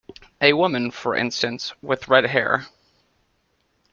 A 0.41 0.53
woman, 0.53 0.89
for 0.89 1.13
instance, 1.15 1.75
with 1.83 2.07
red 2.07 2.25
hair. 2.25 2.65